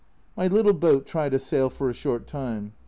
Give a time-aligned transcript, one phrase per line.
[0.35, 2.73] My little boat tried a sail for a short time.